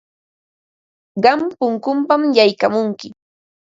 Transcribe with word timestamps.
Qam 1.23 1.39
punkunpam 1.57 2.21
yaykamunki. 2.35 3.07